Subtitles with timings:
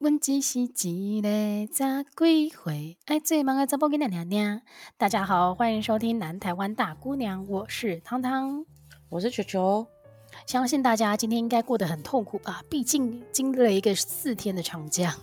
[0.00, 1.28] 问只是一个
[1.70, 4.62] 杂鬼会爱最忙的杂宝跟娘娘。
[4.96, 8.64] 大家好，欢迎收听南台湾大姑娘，我是汤汤，
[9.10, 9.86] 我是球球。
[10.46, 12.64] 相信大家今天应该过得很痛苦吧？
[12.70, 15.14] 毕竟经历了一个四天的长假。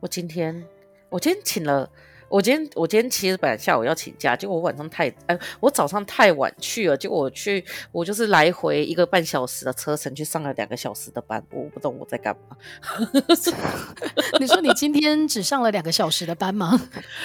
[0.00, 0.62] 我今天，
[1.08, 1.90] 我今天请了。
[2.30, 12.56] 我今天我今天其实本来下午要请假，结果我晚上太哎，我早上太晚去了，结果我去我就是来回一个半小时的车程去上了两个小时的班，我不懂我在干嘛。
[14.38, 16.80] 你说你今天只上了两个小时的班吗？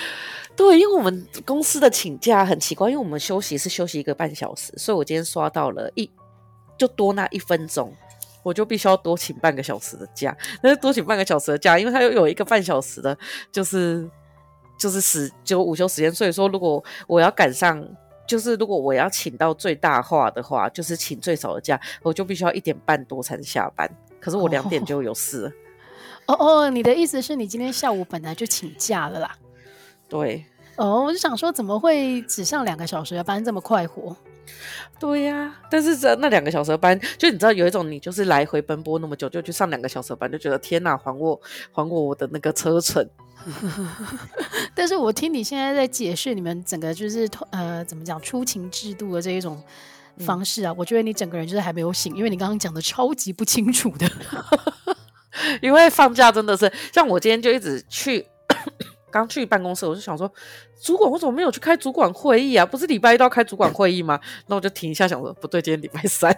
[0.57, 6.09] 对，因为我们公司的请假很奇怪，因为我们休息是休息一个半小时，所以我今天刷到了一
[6.79, 7.93] 就多那一分钟，
[8.41, 10.35] 我就必须要多请半个小时的假。
[10.63, 13.15] 但是多请半个小时的假，因为它又有一个半小时的，
[13.51, 14.09] 就是。
[14.77, 17.85] 就是时就午休时间，所以说如果我要赶上，
[18.27, 23.89] 就是如果我要请到最大化的话，就是请最少的假，我就必须要一点半多才能下班。
[24.19, 25.51] 可是我两点就有事。
[26.27, 29.35] 哦哦，你的意思是你今天下午本来就请假了啦？
[30.09, 30.43] 对。
[30.75, 34.15] 哦，我就想说，怎么会只上两个小时的班这么快活？
[34.99, 41.39] 对呀、啊，但是这那两个小时的班，就你知道有一种，你就是来回奔波那么久，就去上两个小时的班，就觉得天哪，还我
[41.71, 43.07] 还我我的那个车程。
[44.73, 49.61] 但是我听你现在在解释你们整个就是呃怎么讲出勤制度的这一种
[50.19, 54.09] 方式啊，嗯、我觉得你整个人就是还没有醒，因为你刚刚讲的超级不清楚的。
[55.61, 58.25] 因为放假真的是像我今天就一直去
[59.15, 60.29] 刚去办公室，我就想说，
[60.81, 62.65] 主管我怎么没有去开主管会议啊？
[62.65, 64.19] 不是礼拜一都要开主管会议吗？
[64.47, 66.29] 那我就停一下，想说不对，今天礼拜三。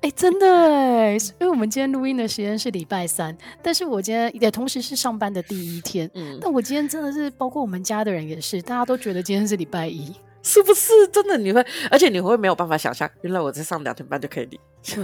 [0.00, 6.10] 哎、欸，真的哎，因为我们今天录音的时间是礼拜三，但是我今天也同时是上班的第一天。
[6.12, 11.06] 嗯，但我今天真的是，包括我们家的人也是，大家都觉得今天是礼拜一，是不是？
[11.08, 14.60] 真的你会，而且你会没有办法想象，原来我在上两天班就可以离。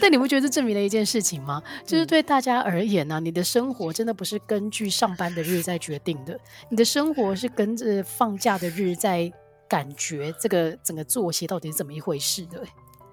[0.00, 1.62] 但你不觉得这证明了一件事情吗？
[1.84, 9.32] 就是对大家而言呢、你的生活真的不是根据上班的日在决定的，你的生活是跟着放假的日在。
[9.70, 12.64] 感觉这个整个作息到底是怎么一回事的？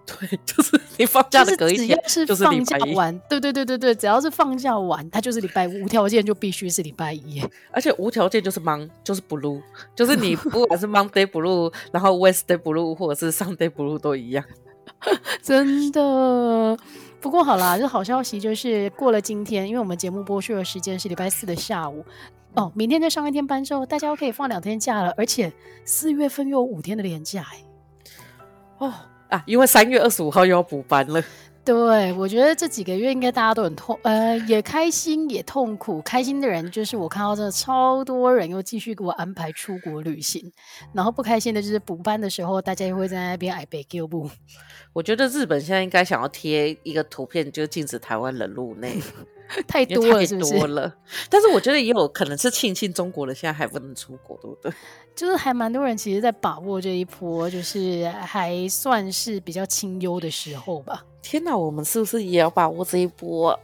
[0.06, 9.62] 对， 就是你放假的隔一天，是放假完，对对对对对，只要是放假完，它就是礼拜五，无条件就必须是礼拜一，而且无条件就是 Mon 就是 Blue，
[9.96, 14.46] 就是你不管是 Monday Blue，然后 Wednesday Blue，或者是 Sunday Blue 都一样，
[15.42, 16.78] 真的。
[17.20, 22.06] 不过好啦，就好消息就是过了今天，因为我们节目播出的时间是礼拜四的下午。
[22.54, 25.52] 哦，明天再上一天班之后，大家又可以放两天假了，而且
[25.84, 27.66] 四月份又有五天的连假哎。
[28.78, 28.94] 哦
[29.30, 31.24] 啊，因为三月二十五号又要补班了。
[31.64, 36.00] 对，我觉得这几个月应该大家都很痛，呃，也开心也痛苦。
[36.04, 40.52] 开心的人就是我看到真的超多人又继续给我安排出国旅行，
[40.94, 44.30] 然后不开心的就是补班的时候，大家又会在那边挨被丢不。
[44.94, 49.02] 我觉得日本现在应该想要贴一个图片，就禁止台湾人入内。
[49.68, 50.96] 太多了是不是，太多了。
[51.30, 54.72] 但是我觉得也有可能是庆幸中国人现在还不能出国，对不对？
[55.16, 61.06] 就是还蛮多人其实，在把握这一波，就是还算是比较清幽的时候吧。
[61.22, 63.58] 天哪，我们是不是也要把握这一波？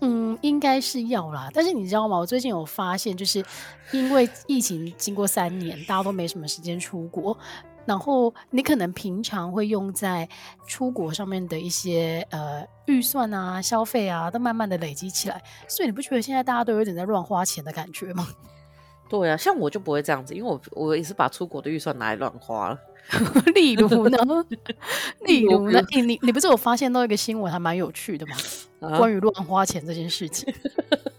[0.00, 1.50] 嗯，应该是要啦。
[1.52, 2.16] 但是你知道吗？
[2.16, 3.44] 我最近有发现，就是
[3.92, 7.36] 因为疫情经过三年，大家都没什么时间出国。
[7.84, 10.28] 然后你可能平常会用在
[10.66, 18.26] 出国上面的一些呃预算啊、消费啊，都慢慢的累积起来，所以你不觉得现在大家都有点在乱花钱的感觉吗？
[19.10, 22.78] 对呀、啊，像我就不会这样子，因为我我也是把出国的预算拿来乱花了。
[23.54, 24.18] 例如呢？
[25.26, 25.84] 例如呢？
[25.90, 28.36] 你你你不是有发现到一个新闻还蛮有趣的吗？
[28.80, 30.54] 啊、关于乱花钱这件事情，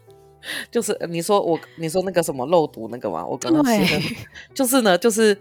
[0.72, 3.26] 就是你说我你说那个什么漏读那个吗？
[3.26, 4.16] 我刚刚说的
[4.54, 5.38] 就是呢，就是。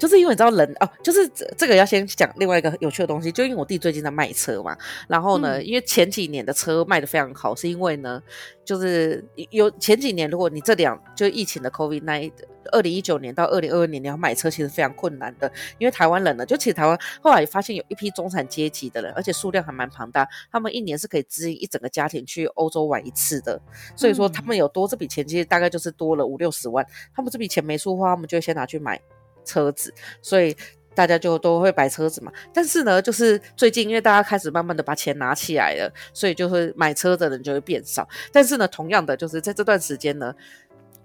[0.00, 4.74] 就是因为你知道人哦，就是这这个要先讲另外一个有趣的东西，就因为我弟最近在卖车嘛，
[5.06, 8.20] 然后呢，嗯、因为前几年的车卖的非常好，是因为呢，
[8.64, 12.32] 就是有前几年如果你这两就疫情的 COVID 那
[12.72, 23.60] 二零一九年到二零二二年你要买车其实非常困难的，因为台湾人呢，就其实台湾后来发现有一批中产阶级的人，而且数量还蛮庞大，他们一年是可以支应一整个家庭去欧洲玩一次的，
[23.94, 28.98] 所以说他们有多这笔钱，其实大概就是多了五六十万，他们这笔钱没处花，他们就先拿去买。
[29.44, 30.56] 车子，所以
[30.94, 32.32] 大家就都会摆车子嘛。
[32.52, 38.08] 但是呢，就是最近因为大家开始慢慢的把钱拿起来了，所以就会买车的人就会变少。
[38.32, 40.34] 但是呢，同样的，就是在这段时间呢，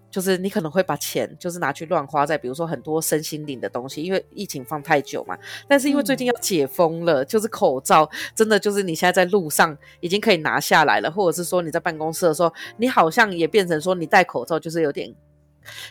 [0.09, 5.37] 就是你可能会把钱就是拿去乱花在比如说很多身心灵的东西，因为疫情放太久嘛。
[5.67, 15.13] 但是因为最近要解封了，嗯、就是口罩真的就是你现在在路上已经可以拿下来了，或者是说你在办公室的时候，你好像也变成说你戴口罩就是有点。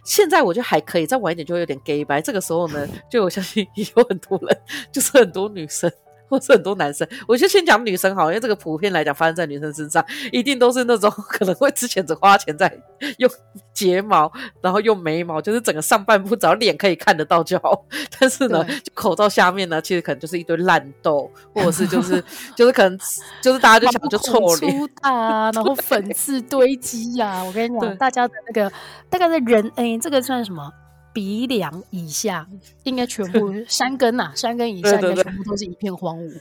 [0.05, 2.21] 现在我觉得还可以，再晚一点就会有点 gay 白。
[2.21, 4.61] 这个时候呢，就我相信也 有很多人，
[4.93, 5.91] 就是很多女生
[6.29, 12.73] 或是很多男生，我就先讲女生好，因为这个普遍来讲发生在女生身上，一定都是那种 可能会之前只花钱在
[13.19, 13.31] 用
[13.73, 14.31] 睫毛，
[14.61, 17.85] 然后用眉毛，就是整个上半部只要脸可以看得到就好。
[18.19, 22.23] 但是呢，就口罩下面呢，其实可能就是一堆烂痘，或者是就是
[22.57, 22.99] 就是可能
[23.43, 27.45] 就是大家就想就臭脸啊，然后粉刺堆积呀、啊。
[27.45, 28.73] 我跟你讲，大家的那个
[29.11, 30.73] 大概的人，哎、欸，这个算什么？
[31.15, 32.47] 鼻梁以下
[32.83, 36.33] 应该全部山根呐， 山根以下应该全部都是一片荒芜。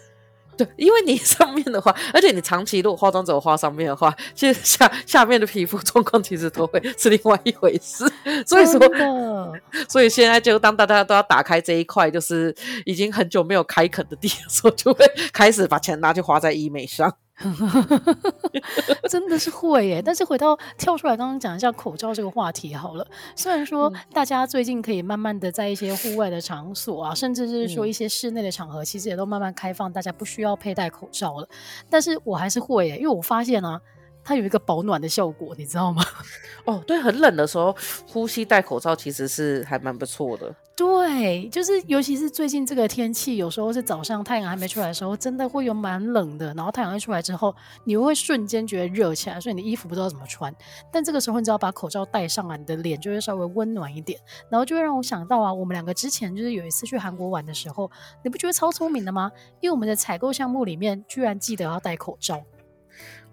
[0.55, 8.05] 对，因为你上面的话， 而且你长期如果化妆只有画上面的话，其实下下面的皮肤状况其实都会是另外一回事。
[8.45, 8.79] 所以说，
[9.89, 12.55] 所以现在就当大家都要打开这一块，就是
[12.85, 17.11] 已经很久没有开垦的地的时候，就会开始把钱拿去花在医美上。
[19.10, 23.06] 真的是会耶，但是回到跳出来，刚刚讲一下口罩这个话题好了。
[23.36, 31.48] 虽然说大家最近可以慢慢的在一些户外的场所啊，甚至是说一些室内的场合，其实也都慢慢开放，大家不需要佩戴口罩了。
[31.90, 33.80] 但是我还是会耶，因为我发现啊。
[34.23, 36.03] 它有一个保暖的效果，你知道吗？
[36.65, 37.75] 哦，对，很冷的时候
[38.07, 40.55] 呼吸戴口罩其实是还蛮不错的。
[40.75, 46.51] 对，就是尤其是最近这个天气，有时候是早上太阳还没出来的时候，真的会有蛮冷的。
[46.55, 50.51] 然后太阳一出来之后，你会瞬间觉得热起来，所以你的衣服不知道怎么穿。
[50.91, 54.19] 但这个时候你只要把口罩戴上来，你的脸就会稍微温暖一点。
[54.49, 57.91] 然后就会让我想到啊，我们两个之前就是有一次去韩国玩的时候，
[58.23, 59.31] 你不觉得超聪明的吗？
[59.59, 62.41] 因为我们的采购项目里面居然记得要戴口罩。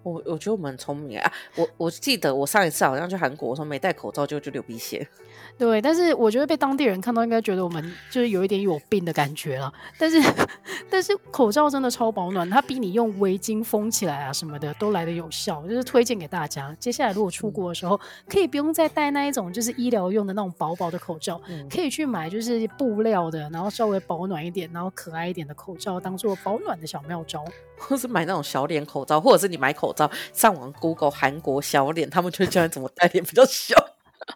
[0.03, 1.31] 我我觉得我们很聪明啊！
[1.55, 5.07] 我我记得我上一次好像去韩国，我说没戴口罩就就流鼻血。
[5.57, 9.71] 对，但是我觉得被当地人看到，应该觉得我们就是有一点有病的感觉了。
[9.97, 10.17] 但是
[10.89, 16.75] 但是口罩真的超保暖，它比你用围巾封起来啊什么的都来得有效，就是推荐给大家。
[16.79, 27.43] 接下来如果出国的时候，可以不用再戴那一种就是医疗用的那种薄薄的口罩，嗯，可以去买就是布料的，然后稍微保暖一点，然后可爱一点的口罩，当做保暖的小妙招。
[27.81, 33.75] 或是买那种小脸口罩，或者是你买口罩上网 Google 韩国小脸，他们就会教你怎么戴脸比较小。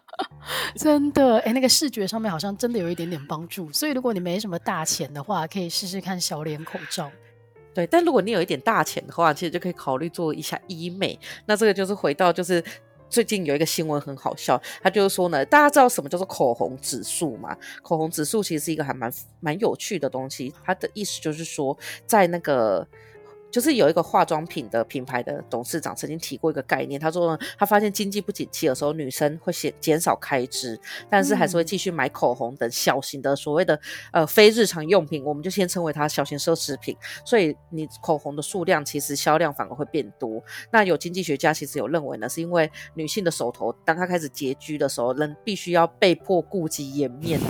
[0.76, 3.72] 真的，哎、欸，那个视觉上面好像真的有一点点帮助。
[3.72, 7.10] 所以如果你没什么大钱的话，可以试试看小脸口罩。
[7.72, 11.18] 对，但如果你有一点大钱的话，其实就可以考虑做一下医美。
[11.46, 12.62] 那这个就是回到就是
[13.08, 17.56] 最近有一个新闻很好笑，他就是说呢，大家知道什么叫做口红指数吗？
[17.82, 20.52] 口红指数其实是一个还蛮蛮有趣的东西。
[20.64, 21.76] 它的意思就是说，
[22.06, 22.86] 在那个。
[23.56, 33.80] 就是有一个化妆品的品牌的董事长曾经提过一个概念，他说呢，他发现经济不景气的时候，女生会减减少开支，但是还是会继续买口红等小型的所谓的
[34.12, 36.94] 呃非日常用品，我们就先称为它小型奢侈品。
[37.24, 40.44] 所以你口红的数量其实销量反而会变多。
[40.70, 47.40] 那有经济学家其实有认为呢，是因为女性的手头当她开始拮据的时候，人必须要被迫顾及颜面。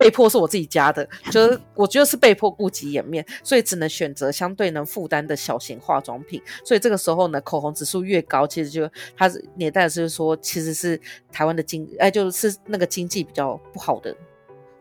[0.00, 6.42] 被迫是我自己加的，就是我觉得是被迫顾及颜面，所以只能选择相对能负担的小型化妆品。
[6.64, 10.98] 所以这个时候呢，口红指数越高，其实就它是年代是说，其实是
[11.30, 14.16] 台湾的经哎，就是那个经济比较不好的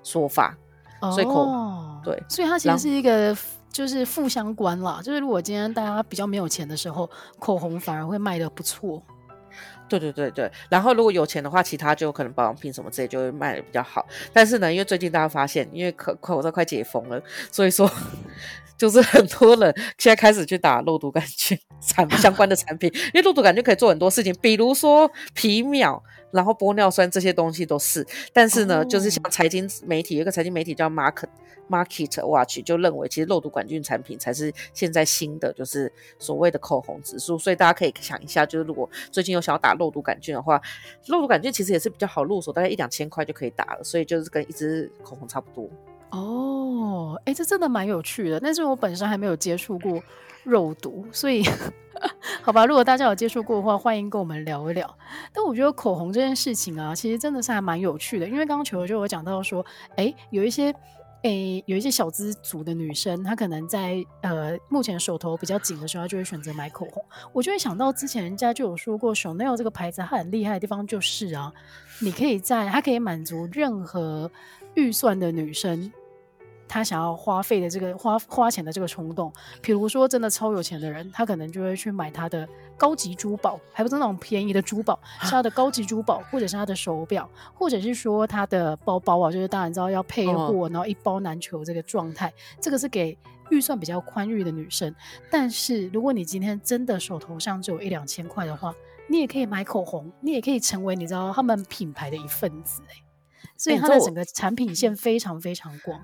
[0.02, 0.58] 说法。
[1.02, 3.36] 所以口、哦、对，所以它其实是一个
[3.70, 5.02] 就是负相关啦。
[5.04, 9.04] 就是如果今天大家比较没有钱的时候，口红反而会卖得不错。
[9.90, 14.08] 对对对对，然后如果有钱的话，其他就可能保养品什么之类就会卖的比较好。
[14.32, 17.22] 但是呢，因为最近大家发现，因为口口罩快解封了，
[17.52, 17.90] 所以说
[18.80, 21.56] 就是很多人现在开始去打肉毒杆菌
[21.86, 26.02] 产相关的产品，因为肉毒杆菌可以做很多事情，比如说皮秒。
[26.32, 28.88] 然后玻尿酸这些东西都是，但是呢，oh.
[28.88, 31.26] 就是像财经媒体有一个财经媒体叫 Market
[31.68, 37.36] Market Watch 就认为，其实肉毒杆菌产品才是现在新的，就是所谓的口红指数。
[37.36, 40.62] 所以大家可以想一下，就是如果最近有想要打肉毒杆菌的话，
[41.08, 45.68] 肉毒杆菌其实也是比较好入手，大概一两千块就可以打了，所以就是跟一支口红差不多。
[46.12, 50.02] 哦，哎，这真的蛮有趣的，但是我本身还没有接触过
[50.44, 51.44] 肉毒，所以。
[52.42, 54.98] 好吧，如果大家有接触过的话，欢迎跟我们聊一聊。
[55.34, 59.66] 但我觉得口红这件事情啊，其实真的是还蛮有趣的，因为刚刚球球就有讲到说，
[59.98, 60.72] 哎，有一些，
[61.24, 67.04] 哎，有一些小资族的女生，她可能在呃目前手头比较紧的时候，她就会选择买口红。
[67.34, 71.52] 我就会想到之前人家就有说过，Chanel 这个牌子它很厉害的地方就是啊，
[72.00, 74.32] 你可以在它可以满足任何
[74.76, 75.92] 预算的女生。
[76.70, 82.48] 他想要花费的这个花花钱的这个冲动，比如说真的超有钱的人，他可能就会去买他的
[82.78, 93.18] 高级珠宝，还不是那种便宜的珠宝，是他的高级珠宝，或者是他的手表，或者是说他的包包啊，就是当然知道要配货，然后一包难求这个状态，这个是给
[93.50, 94.94] 预算比较宽裕的女生。
[95.32, 98.72] 但是如果你今天真的手头上只有一两千块的话，
[99.10, 103.04] 你也可以买口红，你也可以成为你知道他们品牌的一份子，欸，
[103.58, 106.00] 所以它的整个产品线非常非常广。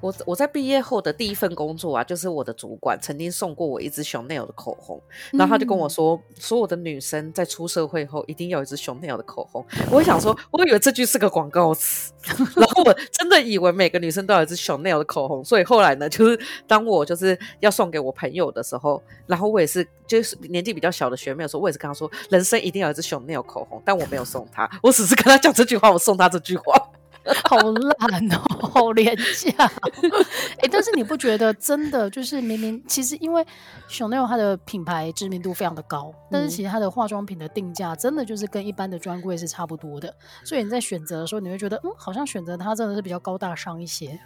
[0.00, 5.00] 我我在毕业后的第一份工作啊，就是我的主管曾经送过我一支 Chanel 的口红，
[5.32, 9.64] 然后他就跟我说，嗯、所有的女生在出社会后一定要有一支 Chanel 的口红。
[9.90, 12.12] 我想说，我以为这句是个广告词，
[12.56, 26.89] 然后我真的以为每个女生都有一支 Chanel 的口红，所以后来呢，就是当我就是要送给我朋友的时候，然后我也是就是年纪比较小的学妹的时候，我也是跟她说，人生一定要有一支 Chanel 口红，但我没有送她，我只是跟她讲这句话，我送她这句话。
[27.48, 29.52] 好烂哦，好廉价。
[29.58, 33.44] 哎、欸，但是你不觉得真的就是明明其实因为
[33.88, 44.18] Chanel 它的品牌知名度非常的高，但是其实它的化妆品的定价真的就是跟一般的专柜是差不多的，所以你在选择的时候，你会觉得嗯，好像选择它真的是比较高大上一些。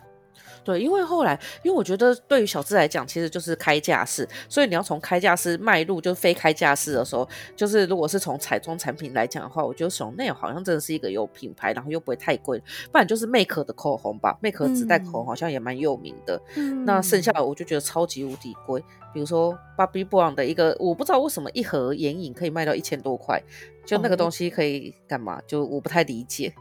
[0.65, 12.59] 对，因为后来，因为我觉得对于小资来讲，其实就是开架式，所以你要从开架式迈入就是非开架式的时候，就是如果是从彩妆产品来讲的话，我觉得 Chanel 好像真的是一个有品牌，然后又不会太贵，
[12.91, 16.41] 不然就是 Make 的口红吧，Make 自带口红好像也蛮有名的。
[16.57, 23.43] 嗯、那剩下的我就觉得超级无敌贵，比如说 Bobbi Brown 的一个，我不知道为什么一盒眼影可以卖到一千多块，
[23.85, 25.41] 就那个东西可以干嘛？
[25.47, 26.55] 就我不太理解。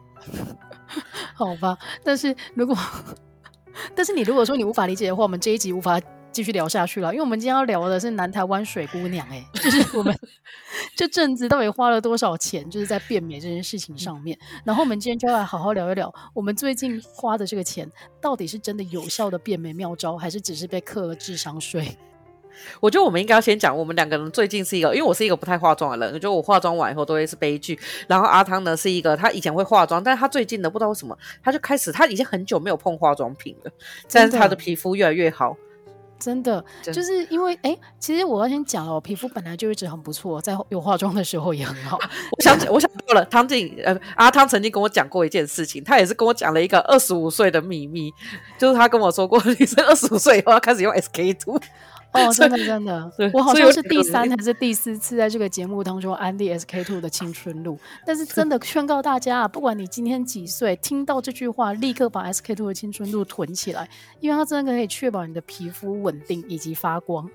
[1.33, 2.75] 好吧，但是如果。
[3.95, 5.99] 但是你如果说你无法理解的话，我们这一集无法
[6.31, 10.15] 继续聊下去了，因为我们今天要聊的是南台湾水姑娘，哎，就是我们
[10.97, 14.37] 这阵子到底花了多少钱，就是在变美这件事情上面。
[14.63, 17.89] 然后我们今天就要来好好聊一聊，我们最近花的这个钱，
[18.19, 21.95] 到底是真的有效的变美妙招，还是只是被课了智商税？
[22.79, 27.79] 我觉得我们应该要先讲，我们两个人最近是一个，因为我是一个不太化妆的人，我觉得我化妆完以后都会是悲剧。
[28.07, 33.71] 然后阿汤呢是一个，他以前会化妆，但是他最近呢不知道为什么，他就开始，他已经很久没有碰化妆品了，
[34.11, 35.55] 但是他的皮肤越来越好。
[36.19, 41.99] 真的，就是因为哎，其实我要先讲了，我皮肤本来就一直很不错，在有化妆的时候也很好。
[42.37, 48.09] 我想，我想到了汤静，呃，阿汤曾经跟我讲过一件事情，他也是跟我讲了一个二十五岁的秘密，
[48.57, 51.59] 就是他跟我说过， 女生二十五岁以后要开始用 SK two。
[52.13, 63.89] 哦， 真的真的，我好像是第三还是第四次在这个节目当中安利 SK two 的青春露，但是真的劝告大家啊，不管你今天几岁，听到这句话，立刻把 SK two 的青春露囤起来，
[64.19, 67.29] 因为它真的可以确保你的皮肤稳定以及发光。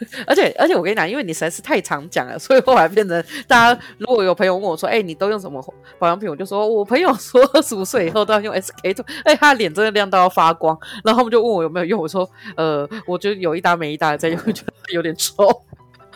[0.26, 5.62] 而且而且我跟你讲，因为你实在是太常讲了，所以后来变成大家如果有朋友问我说：“哎、欸，你都用什么
[5.98, 15.46] 保养品？”我就说：“我朋友说二十五岁以后都要用 SK two，哎，他的脸真的亮到要发光。”然后他们就问我有没有用，我说：“呃，我就有一搭没一搭的在用， 觉得有点臭。”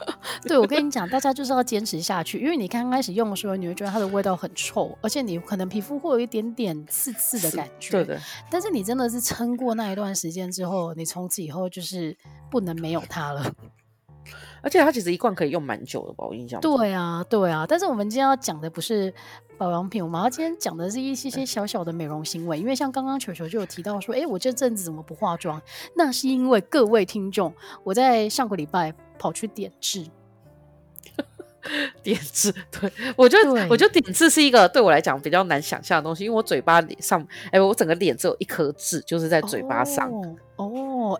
[0.45, 7.93] 对，我跟你讲，大家就是要坚持下去，因为你刚开始用的时候，你会觉得它的味道很臭，而且你可能皮肤会有一点点刺刺的感觉。
[7.93, 8.21] 对的。
[8.51, 12.17] 但是你真的是撑过那一段时间之后，你从此以后就是
[12.51, 13.45] 不能没有它了。
[14.63, 16.59] 而且它其实一罐可以用蛮久的吧，我印象。
[16.63, 17.67] 对啊，对啊。
[17.69, 19.13] 但是我们今天要讲的不是
[19.57, 22.59] 保养品，我们要今天讲的是一些些小小的美容行为。
[22.59, 25.61] 因为像刚刚球球就有提到说，哎，我这阵子怎么不化妆？
[25.97, 30.07] 那是因为各位听众，我在上个礼拜跑去点痣。
[32.03, 40.13] 点痣，对，我觉得，我觉得点痣是一个对我来讲比较难想象的东西，因为我嘴巴上，哎，我整个脸只有一颗痣，就是在嘴巴上。
[40.57, 40.71] 哦，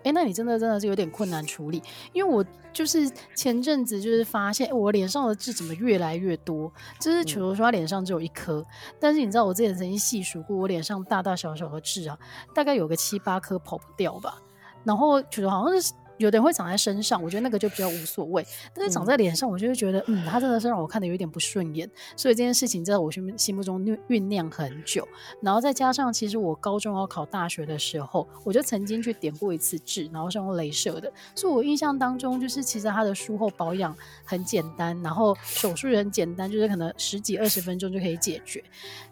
[0.03, 1.81] 哎，那你真的真的是有点困难处理，
[2.13, 8.65] 因为我就是前阵子就是发现我脸上的痣怎么越来越多，就是比如说他脸上只有一颗，嗯，
[8.99, 12.17] 但是你知道我之前曾经细数过，我脸上大大小小的痣啊，
[12.53, 14.41] 大概有个七八颗跑不掉吧，
[14.83, 15.93] 然后觉得好像是。
[16.17, 18.45] 有的人会长在身上，我觉得那个就比较无所谓。
[18.73, 21.89] 但是长在脸上，我就会觉得，嗯，他真的是让我看的有点不顺眼。
[22.15, 25.07] 所以这件事情在我心心目中酝酝酿很久。
[25.41, 31.11] 然后再加上，其实我高中要考大学的时候，我就曾经去点过一次痣，然后是用镭射的。
[31.35, 38.63] 所以我印象当中，就是其实他的术后保养很简单，然后手术也很简单，就是可能十几二十分钟就可以解决。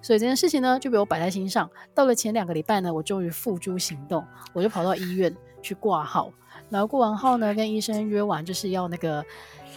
[0.01, 1.69] 所以这件事情呢，就被我摆在心上。
[1.93, 6.31] 到了前两个礼拜呢，我终于付诸行动，我就跑到医院去挂号。
[6.74, 9.24] 然后过完后呢，跟医生约完就是要那个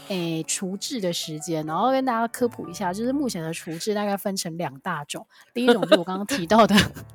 [0.09, 6.75] 诶除痣的时间，然后跟大家科普一下，就是目前的除痣大概分成两大种，第一种就是我刚刚提到的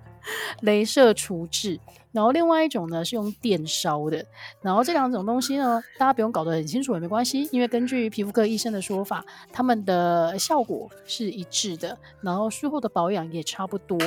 [0.61, 1.79] 镭射除痣，
[2.11, 4.23] 然后另外一种呢是用电烧的，
[4.61, 13.97] 然后这两种东西呢，大家不用搞得很清楚也没关系，因为根据皮肤科医生的说法，他们的效果是一致的，然后术后的保养也差不多。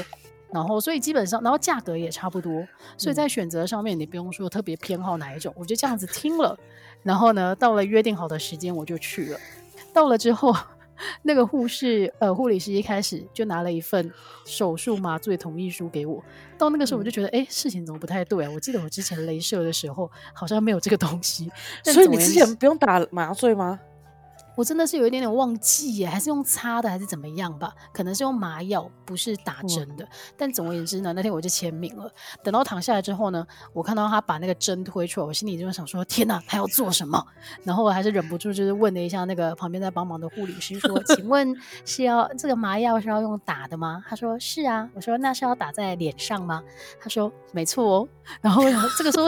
[0.55, 2.65] 然后，所以基本上，然后价格也差不多，
[2.97, 5.53] 所以在选择上面，你不用说特别偏好哪一种。
[5.57, 6.57] 我就这样子听了，
[7.03, 9.39] 然后呢，到了约定好的时间，我就去了。
[9.93, 10.55] 到了之后，
[11.23, 14.09] 那个护士呃护理师一开始就拿了一份
[14.45, 16.23] 手术麻醉同意书给我。
[16.57, 18.51] 到那个时候，我就觉得，哎、嗯，事情怎么不太对啊？
[18.55, 21.51] 我记得我之前镭射的时候好像没有这个东西。
[21.83, 23.81] 所以你之前不用打麻醉吗？
[24.57, 27.75] 我真的是有一点点忘记耶，还是用擦的还是怎么样吧？
[27.93, 30.07] 可能是用麻药，不是打针的。
[30.37, 32.11] 但总而言之呢，那天我就签名了。
[32.43, 37.21] 等到躺下来之后呢，我看到他把那个针推出来，我心里就想说：天哪，他要做什么？
[37.65, 44.05] 然后我还是忍不住就是问了一下那个旁边在帮忙的护理师说：请问 是要这个麻药是要用打的吗？
[44.09, 44.89] 他说是啊。
[44.95, 46.63] 我说那是要打在脸上吗？
[47.01, 48.09] 他说没错哦。
[48.41, 48.63] 然后
[48.97, 49.27] 这个时候，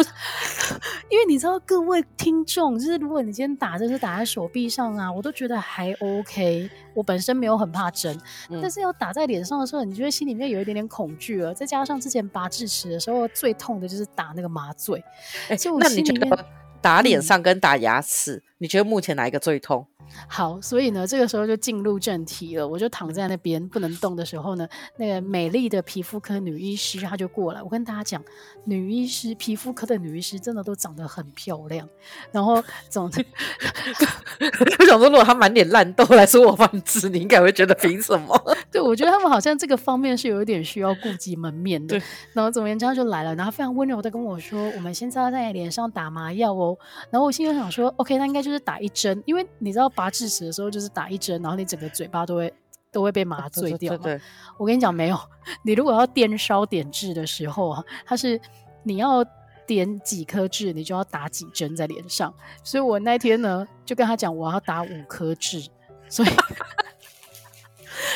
[1.10, 5.15] 因为你知道各位听众，就是如果你今天打针是打在手臂上啊。
[5.16, 8.14] 我都觉得还 OK，我本身没有很怕针，
[8.50, 11.54] 嗯、但是要打在脸上的时候，你觉得心里面有一点点恐惧了。
[11.54, 15.02] 再加上之前拔智齿的时候，最痛的就是打那个麻醉。
[15.48, 16.44] 哎、欸，就那你觉得
[16.82, 19.86] 打脸上跟打牙齿，嗯、你觉得目前哪一个最痛？
[20.28, 22.66] 好，所以呢，这个时候就进入正题了。
[22.66, 27.62] 我就躺在那边不能动的时候呢，那个美丽的皮肤科女医师她就过来。
[27.62, 28.22] 我跟大家讲，
[28.64, 31.88] 女医师皮肤科的女医师真的都长得很漂亮。
[32.32, 33.24] 然后总之，
[34.78, 38.55] 我想说，如果她满脸烂痘来说我饭吃，你应该会觉得凭什么？
[38.76, 41.98] 对，我觉得他们好像这个方面是有一点需要顾及门面的。
[41.98, 46.78] 对然后总而言之就来了，然后非常温柔的跟我说：“我们现在要在脸上打麻药哦。”
[47.10, 52.52] 然后我心里想说：“OK，那应该就是打一针，因为你知道。”拔智齿的时候就是打一针，然后你整个嘴巴都会
[52.92, 53.96] 都会被麻醉掉。
[53.96, 54.20] 对，对，对，对，
[54.58, 55.18] 我跟你讲，没有。
[55.62, 58.38] 你如果要电烧点痣的时候啊，它是
[58.82, 59.24] 你要
[59.66, 62.34] 点几颗痣，你就要打几针在脸上。
[62.62, 65.66] 所以我那天呢就跟他讲，我要打五颗痣，
[66.10, 66.28] 所以。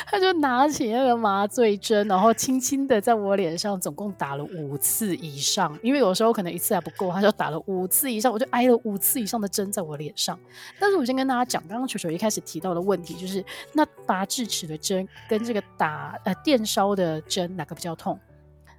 [0.07, 10.39] 他就拿起那个麻醉针，然后轻轻的在我脸上总共打了五次以上，因为有时候可能一次还不够，他就打了五次以上，我就挨了五次以上的针在我脸上。
[10.79, 18.19] 但是我先跟大家讲，刚刚球球一开始提到的问题就是，那拔智齿的针跟这个打呃电烧的针哪个比较痛？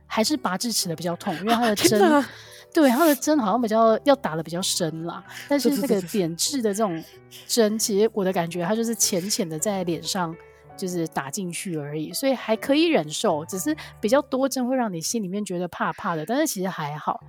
[0.06, 1.34] 还是拔智齿的比较痛？
[1.38, 2.30] 因为它的针，啊、
[2.74, 5.24] 对它的针好像比较要打的比较深啦。
[5.48, 7.02] 但是这个点痣的这种
[7.48, 10.36] 针，其实我的感觉它就是浅浅的在脸上。
[10.82, 17.22] 就是打进去而已，所以还可以忍受，只是比较多针会让你心里面觉得怕怕的，但是其实还好。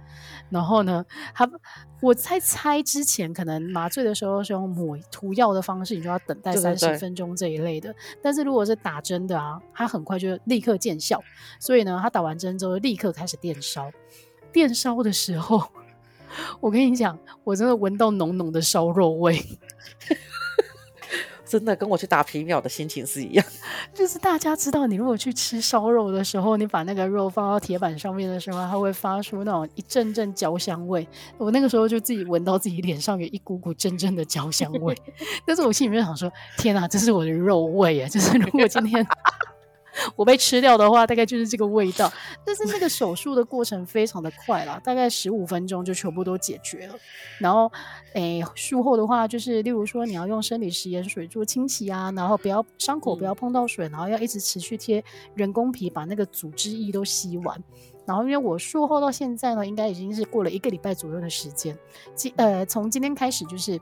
[0.49, 1.05] 然后呢，
[1.35, 1.47] 他
[2.01, 7.93] 我在猜之前可能麻醉的时候是用抹涂药的方式，你就要等待三十分钟这一类的。
[7.93, 11.23] 对对对，但是如果是打针的啊，它很快就立刻见效，
[11.61, 13.93] 所以呢，他打完针之后立刻开始电烧。
[14.51, 15.63] 电烧的时候，
[16.61, 19.39] 我跟你讲，我真的闻到浓浓的烧肉味。
[21.53, 23.45] 真的跟我去打皮秒的心情是一样，
[23.93, 31.07] 就是大家知道，你如果去吃烧肉的时候，你把那个肉放到铁板上面的时候，它会发出那种一阵阵焦香味。
[31.37, 34.97] 我那个时候就自己闻到自己脸上有一股股阵阵的焦香味，
[35.45, 38.09] 但是我心里面想说：天哪，这是我的肉味啊！
[38.09, 39.07] 就是如果今天。
[40.17, 42.11] 我被吃掉的话，大概就是这个味道。
[42.45, 46.95] 但是那个 手术的过程非常的快啦，大概十五分钟就全部都解决了。
[47.39, 47.71] 然后，
[48.15, 55.03] 诶，术后的话，就是例如说你要用生理食盐水做清洗啊，然后不要伤口不要碰到水，然后要一直持续贴
[55.35, 57.63] 人工皮，把那个组织液都吸完。
[58.05, 61.77] 然后，因为我术后到现在呢，应该已经是过了一个礼拜左右的时间。
[62.15, 63.81] 今呃，从今天开始，就是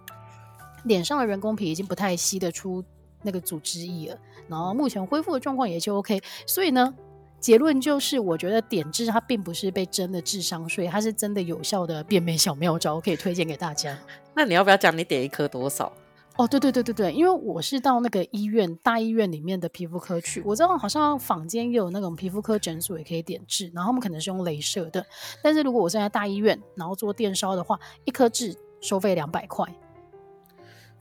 [0.85, 2.85] 脸上的人工皮已经不太吸得出。
[3.23, 6.95] 那个组织液了，然后目前恢复的状况也就 OK，所以呢，
[7.39, 13.99] 结论就是我觉得点痣它并不是被真的智商税，它是真的有效的变美小妙招，可以推荐给大家。
[14.35, 15.93] 那你要不要讲你点一颗多少？
[16.37, 25.05] 哦，对对对对对，因为我是到那个医院大医院里面的皮肤科去，我知道好像坊间也有那种皮肤科诊所也可以点痣，然后他们可能是用镭射的，
[25.43, 29.67] 但是如果我是在大医院，然后做电烧的话，一颗痣收费两百块。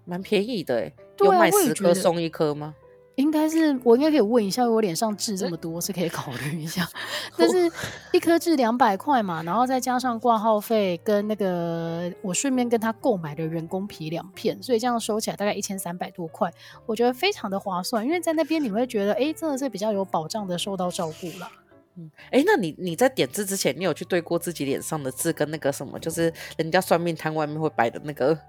[0.03, 0.91] 蛮便宜的
[1.23, 2.75] 哎，有卖十颗送一颗吗？
[3.15, 6.87] 应该是，我应该可以问一下，我脸上痣这么多，是可以考虑一下。
[7.35, 7.69] 但是
[8.13, 16.49] 一颗痣两百块嘛，然后再加上挂号费跟那个我顺便跟他购买的人工皮两片，所以这样收起来大概一千三百多块，
[16.85, 18.05] 我觉得非常的划算。
[18.05, 21.51] 因为在那边你会觉得，哎，真的是比较有保障的受到照顾了。
[21.97, 28.39] 嗯，哎，那你你在点痣之前，你有去对过自己脸上的痣跟那个什么，就是人家算命摊外面会摆的那个？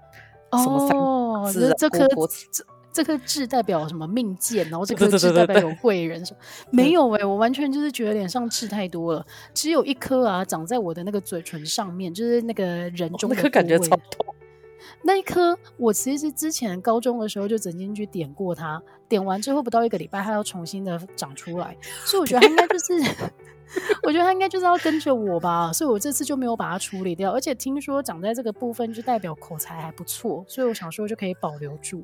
[0.51, 4.69] 哦，这这颗这这颗痣代表什么命贱？
[4.69, 6.21] 然后这颗痣代表有贵人？
[6.71, 14.35] 没有哎、欸，我完全就是觉得脸上痣太多了，只有一颗啊，长在我的那个嘴唇上面，就是那个人中那颗感觉超痛。
[15.03, 22.93] 那一颗我其实之前高中的时候就曾经去点过它，点完之后不到一个礼拜，它要重新的长出来，所以我觉得它应该就是。
[24.03, 27.31] 我觉得他应该就是要跟着我吧，所以我这次就没有把它处理掉。
[27.31, 32.03] 而且听说长在这个部分就代表口才还不错，所以我想说就可以保留住。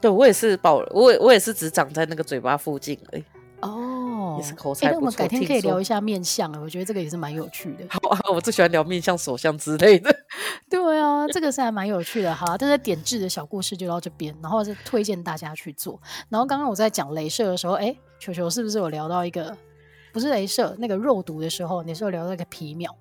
[0.00, 3.24] 对，我也是保，我也我也是只长在那个嘴巴附近而已。
[3.60, 4.98] 哦，哦，也是口才不错。
[4.98, 7.84] 那我们改天可以聊一下面相，我觉得这个也是蛮有趣的。
[7.88, 10.14] 好啊，我最喜欢聊面相、手相之类的。
[10.68, 12.34] 对啊，这个是还蛮有趣的。
[12.34, 16.00] 好啊，这是点痣的小故事就到这边，然后是推荐大家去做。
[16.28, 19.56] 然后刚刚我在讲镭射的时候，哎，球球是不是有聊到一个
[20.12, 22.94] 不是镭射那个肉毒的时候，你是有留那个皮秒？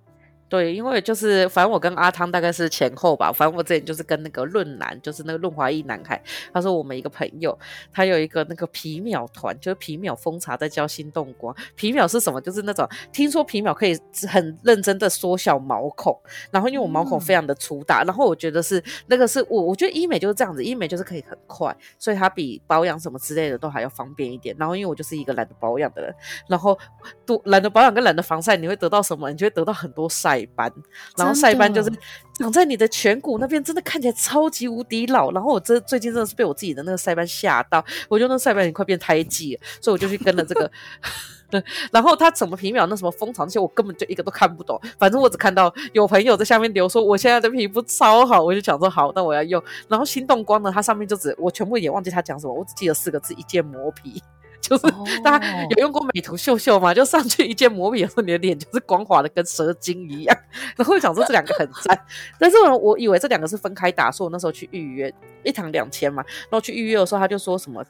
[0.52, 6.22] 对，因为就是反正我跟阿汤大概是前后吧，反正我之前就是跟那个润男，就是那个润滑液男孩，
[6.54, 7.58] 他说我们一个朋友，
[7.94, 11.56] 他有一个那个皮秒团，就是皮秒蜂茶在教心动光。
[11.78, 12.42] 皮秒是什么？
[12.42, 16.14] 就是那种听说皮秒可以很认真的缩小毛孔，
[16.52, 24.54] 然后因为我毛孔非常的粗大，嗯、然后我觉得是那个是我我觉得医美就是这样子，医美就是可以很快，所以它比保养什么之类的都还要方便一点。
[24.60, 26.14] 然后因为我就是一个懒得保养的人，
[26.50, 26.78] 然后
[27.26, 29.32] 多懒得保养跟懒得防晒，你会得到什么？
[29.32, 30.40] 你就会得到很多晒。
[30.47, 30.71] 斑，
[31.17, 31.91] 然后晒斑就是
[32.34, 35.32] 长在你的颧骨那边，真的看起来超级无敌老。
[35.32, 40.69] 然后我这最近真的是被我自己的那个晒斑吓到，我觉得那晒斑已经快变胎记了，所以我就去跟了这个。
[41.51, 44.80] 对，然后他怎么皮秒那什么蜂巢那些，我根本就一个都看不懂。
[44.97, 49.62] 反正我只看到有朋友在下面留说，我现在的皮肤超好，我就想说好，那我要用。
[49.89, 54.23] 然后心动光呢，它上面就只我全部也忘记他讲什么，我只记得四个字：一键磨皮。
[54.62, 54.88] 就是
[55.24, 56.93] 大家有用过美图秀秀吗？
[56.93, 60.38] 就上去一键磨笔的时候，你的脸就是光滑的跟蛇精一样。
[60.78, 62.06] 然后我想说这两个很赞，
[62.39, 66.24] 但是我我以为这两个是分开打，所以我那时候去预约一堂两千嘛。
[66.43, 67.84] 然后去预约的时候，他就说什么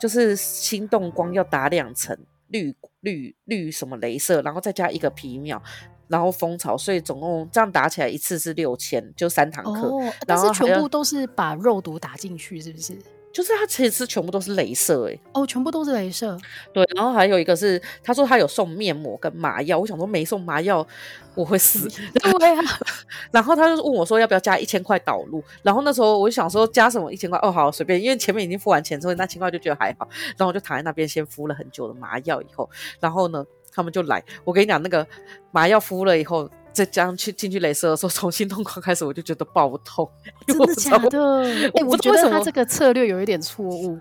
[0.00, 2.16] 就是心动光要打两层
[2.48, 5.60] 绿绿绿什么镭射，然后再加一个皮秒，
[6.08, 9.88] 然后蜂巢，所以总共这样打起来一次是六千，就三堂课。
[9.88, 12.96] 哦，但是全部都是把肉毒打进去，是不是？
[13.34, 16.38] 就是它其实全部都是镭射哎、欸、哦，全部都是镭射。
[16.72, 20.86] 对，然后还有一个是他说他有送面膜跟麻药，我想说没送麻药
[21.34, 21.88] 我会死。
[22.38, 22.62] 对啊，
[23.32, 32.70] 然后他就问我说要不要加一千块导入，然后那时候我就想说加什么一千块哦好随便，因为前面已经付完钱之后那千块就觉得还好，然后我就躺在那边先敷了很久的麻药以后，
[33.00, 35.04] 然后呢他们就来，我跟你讲那个
[35.50, 36.48] 麻药敷了以后。
[36.74, 40.10] 在这样去进去镭射的时候，从心动狂开始我就觉得爆痛，
[40.46, 41.44] 真的假的？
[41.44, 43.98] 哎、欸，我觉得他这个策略有一点错误，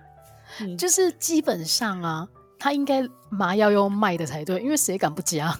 [0.59, 5.55] 嗯、就是基本上啊，他应该麻药要卖的才对，因为谁敢不加？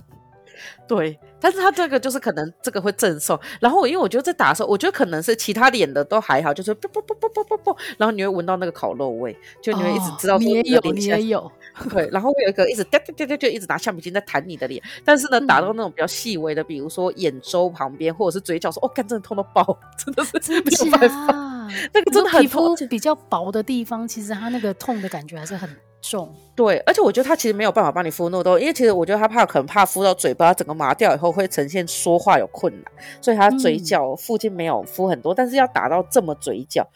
[0.88, 11.52] 对，但是他这个就是可能这个会赠送，然后我因为我觉得在打的时候，我觉得可能是其他脸的都还好，就是啵啵啵啵啵啵啵，然后你会闻到那个烤肉味，就你会一直知道哦、你也有，你也有。
[11.90, 25.68] 对，然后会有一个一直哒哒哒哒，就一直拿橡皮筋在弹你的脸，但是呢，打到那种比较细微的，嗯、比如说眼周旁边或者是嘴角，说哦，干，真的痛到爆， 真的是没有办法，那个真的很痛，皮肤比较薄的地方，其实它那个痛的感觉还是很
[26.04, 26.32] 重。
[26.56, 36.88] 对，而且我觉得他其实没有办法帮你敷那么多，因为其实我觉得他怕可能怕敷到嘴巴整个麻掉以后会呈现说话有困难，所以他嘴角附近没有敷很多，嗯、但是要打到这么嘴角。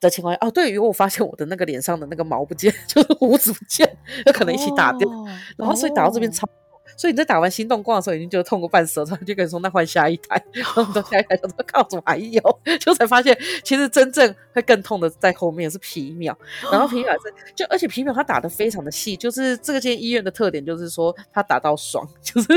[0.00, 3.90] 的情况下，哦，对于我发现我的那个脸上的那个毛不见， 就是胡子不见，
[4.26, 5.26] 有可能一起打掉，哦、
[5.56, 6.50] 然后所以打到这边超，哦、
[6.96, 12.60] 所以你在打完心动光的时候已经觉得痛过半死了，然后就跟你说那换下一台， 然后到下一台，他说靠，怎么还有？
[12.80, 16.36] 就才发现其实真正会更痛的在后面是皮秒，
[16.70, 22.48] 然后皮秒是就而且皮秒它打的非常的细，就是这个间医院的特点就是说它打到爽，就是。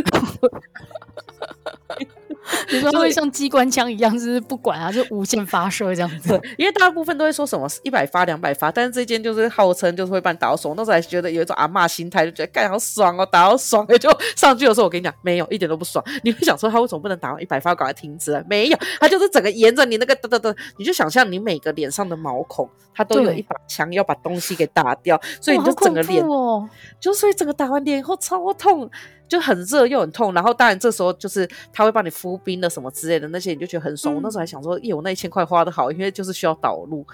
[2.72, 6.40] 你说会像机关枪一样，就是不管啊，就无限发射这样子。
[6.58, 10.74] 因为大部分都会说什么一百发、两百发，但是这间就是号称就是会把你打到爽。
[10.78, 13.86] 那时候还觉得有一种阿嬷心态，就觉得干好爽哦，打到爽。
[13.90, 16.04] 也 就上去的时候，我跟你讲，没有一点都不爽。
[16.24, 18.44] 你会想说他为什么不能打到一百发，赶快停止？
[18.50, 26.68] 没有，他就是整个沿着你那个哒哒哒，你就想象你每个脸上的毛孔，它都有一把枪要把东西给打掉，所以你就整个脸哦，
[27.00, 28.90] 就所以整个打完脸以后超痛。
[29.28, 34.14] 就很热又很痛，然后当然这时候就是他会帮你敷冰的什么之类的那些，你就觉得很爽。
[34.14, 37.06] 嗯、我那时候还想说，耶，我那一千块花的好，因为就是需要导入。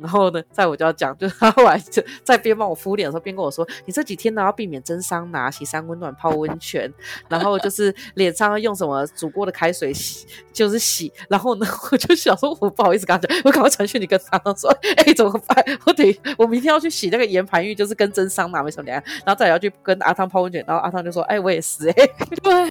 [0.00, 6.92] 然后呢，在我就要讲，就是 他后来就在边帮我敷脸的时候，边跟我说：“你这几天呢要避免蒸桑拿、洗三温暖、泡温泉，
[7.28, 15.64] 然后就是脸上要用什么煮过的开水洗，就是洗。”然后呢，我就想说，我不好意思跟他讲，我赶快传讯你跟他说：“哎、怎么办？
[15.86, 22.08] 我得我明天要去洗那个盐盘浴，就是跟蒸桑拿没什么两样。”然后再要去跟阿汤泡温泉，然后阿汤就说：“哎、我也是、欸，哎，
[22.42, 22.70] 对，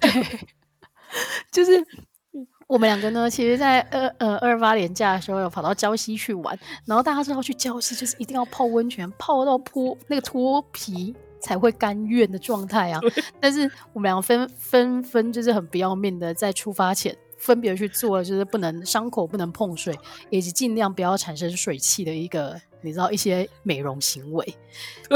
[1.52, 1.84] 就是。”
[2.70, 6.56] 我们两个呢，其实在二呃二八年假的时候，有跑到礁溪去玩。
[6.86, 13.00] 然后大家知道去礁溪就是一定要泡温泉，泡到脱那个脱皮才会甘愿的状态啊。
[13.40, 19.92] 但是我们两个分分分就是很不要命的，在出发前分别去做了，就是不能伤口不能碰水，
[20.30, 24.54] 以及尽量不要产生水汽的一个你知道一些美容行为。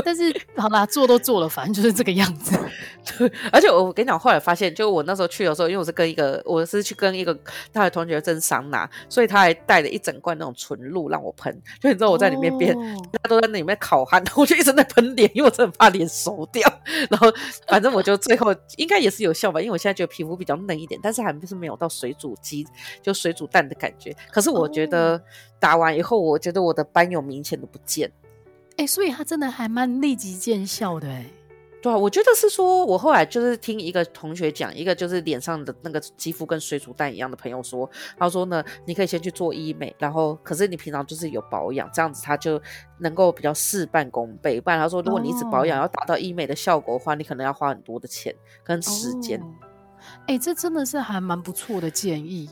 [0.04, 2.58] 但是好啦，做都做了，反正就是这个样子。
[3.18, 7.36] 对，而且我跟你讲，后来发现，就我那时候去的时候，因为我是跟一个，我是去跟一个
[7.72, 11.52] 他的同学蒸桑拿，所以他还带了一整罐那种纯露让我喷。
[11.80, 12.74] 就你知道我在里面边，
[13.12, 16.68] 大家都在那里面烤汗， 我就一直在喷脸，因为我真的怕脸熟掉。
[17.08, 17.32] 然后
[17.68, 22.66] 反正我就最后应该也是有效吧，因为我现在觉得皮肤比较嫩一点，但是还不是没有到水煮鸡
[23.00, 24.16] 就水煮蛋的感觉。
[24.32, 25.22] 可是我觉得
[25.64, 28.12] 打完以后，我觉得我的斑有明显的不见。
[28.72, 31.24] 哎、欸，所以它真的还蛮立即见效的哎。
[31.80, 42.60] 对啊，我觉得是说，我后来就是听一个同学讲，一个就是脸上的那个肌肤跟水煮蛋一样的朋友说，他说呢，你可以先去做医美，然后可是你平常就是有保养，这样子他就
[42.98, 44.60] 能够比较事半功倍。
[44.60, 49.40] 不然他说，如果你一直保养要达到医美的效果的话，你可能要花很多的钱跟时间。
[49.40, 52.50] 哎、哦欸，这真的是还蛮不错的建议。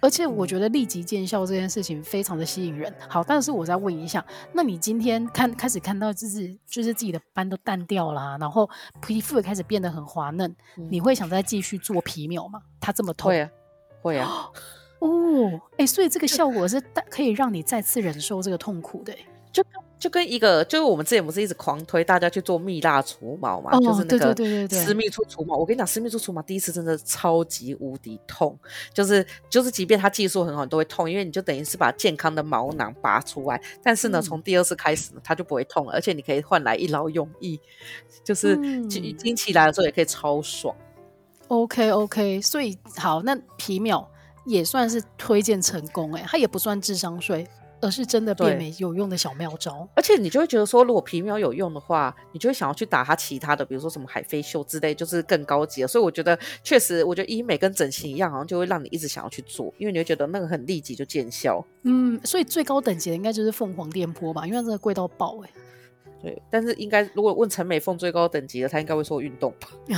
[0.00, 2.92] 而且我觉得立即见效这件事情非常的吸引人。
[3.08, 8.68] 好，但是我再问一下，那你今天看开始看到就是就是自己的斑都淡掉啦，然后
[9.00, 12.60] 皮肤也开始变得很滑嫩，嗯、你会想再继续做皮秒吗？
[12.80, 13.30] 它这么痛？
[13.30, 13.50] 会啊，
[14.02, 14.50] 会啊。
[15.00, 16.80] 哦，哎、欸，所以这个效果是
[17.10, 19.62] 可以让你再次忍受这个痛苦的、欸，就。
[19.98, 24.34] 就跟一个，就是我们之前不是一直狂推大家去做蜜蜡除毛嘛，哦、就是那个
[24.68, 25.56] 私密处除毛。
[25.56, 28.58] 对对对对对，我跟你讲，私密处除毛第一次真的超级无敌痛，
[28.92, 33.60] 就是就是，即便它技术很好，你都会痛，因为你就等于是把健康的毛囊拔出来。
[33.82, 37.58] 但是呢，从、嗯、第二次开始呢，它就不会痛了，而且你可以换来一劳永逸，
[38.22, 38.56] 就是
[38.88, 40.76] 经期来的时候也可以超爽。
[41.48, 44.06] OK OK，所以好，那皮秒
[44.44, 47.46] 也算是推荐成功哎、欸，它也不算智商税。
[47.86, 55.86] 而是真的变美有用的小妙招，而且你就会觉得说，如果皮秒有用的话，你就会想要去打它其他的，比如说什么海飞秀之类，就是更高级的。
[55.86, 61.64] 所以我觉得，确实，我觉得医美跟整形一样，好像就会让你一直想要去做，因为你会觉得那个很立即就见效。
[61.84, 65.52] 嗯，所以最高等级的应该就是凤凰电波吧，因为它真的贵到爆哎、欸。
[66.22, 69.68] 对，但是应该如果问陈美凤最高等级的，她应该会说运动吧。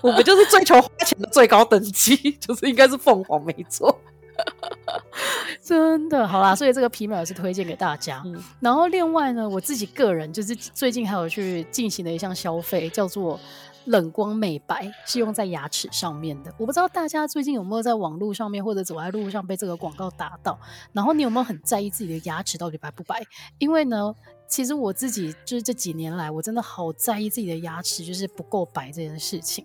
[0.00, 3.94] 我们就是追求花钱的最高等级， 就是应该是凤凰没错。
[5.62, 8.22] 真的好啦，所以这个皮秒也是推荐给大家。
[8.26, 13.38] 嗯、然后另外呢，我自己个人就是最近还有去进行了一项消费，叫做
[13.86, 16.52] 冷光美白，是用在牙齿上面的。
[16.58, 20.58] 我不知道大家最近有没有在网络上面或者走在路上被这个广告打到，
[20.92, 23.22] 然后你有没有很在意自己的牙齿到底白不白？
[23.58, 24.14] 因为呢。
[24.46, 29.64] 其实我自己就是这几年来，我真的好在意自己的牙齿就是不够白这件事情。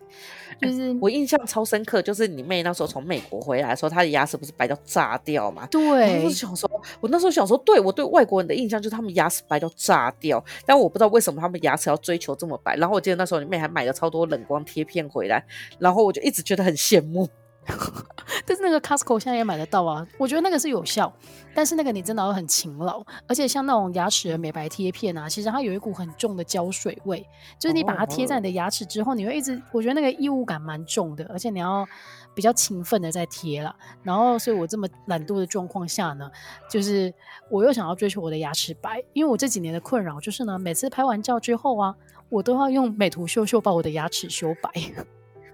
[0.59, 5.67] 就是、嗯、我印象超深刻，就是你妹那时候从美国回来的时候，她的牙齿不是白到炸掉吗？
[5.69, 12.75] 对，我想说，我那时候想说，对我对外国人的印象就是他们牙齿白到炸掉，但我不知道为什么他们牙齿要追求这么白。
[12.77, 15.45] 然后我记得那时候你妹还买了超多冷光贴片回来，
[15.77, 17.27] 然后我就一直觉得很羡慕。
[18.45, 21.11] 但是那个 Costco 现在也买得到啊，我觉得那个是有效，
[21.53, 27.25] 但是那个你真的要很勤劳，而且像那种牙齿的美白贴片啊，其实它有一股很重的胶水味，
[27.59, 31.85] 就是你把它贴在你的牙齿之后，你会一直，我觉得那个异物感蛮重的，而且你要
[32.33, 33.75] 比较勤奋的在贴啦。
[34.03, 36.29] 然后，所以我这么懒惰的状况下呢，
[36.69, 37.13] 就是
[37.49, 41.95] 我又想要追求我的牙齿白，因为我这几年的困扰就是呢，每次拍完照之后啊，
[42.29, 44.71] 我都要用美图秀秀把我的牙齿修白。